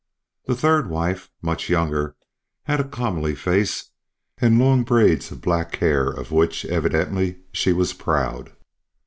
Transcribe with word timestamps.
The 0.47 0.55
third 0.55 0.89
wife, 0.89 1.29
much 1.43 1.69
younger, 1.69 2.15
had 2.63 2.79
a 2.79 2.83
comely 2.83 3.35
face, 3.35 3.91
and 4.39 4.57
long 4.57 4.81
braids 4.83 5.31
of 5.31 5.41
black 5.41 5.75
hair, 5.75 6.07
of 6.09 6.31
which, 6.31 6.65
evidently, 6.65 7.41
she 7.53 7.71
was 7.71 7.93
proud. 7.93 8.51